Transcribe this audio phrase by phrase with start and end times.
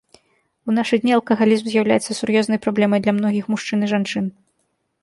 [0.69, 4.25] У нашы дні алкагалізм з'яўляецца сур'ёзнай праблемай для многіх мужчын і жанчын.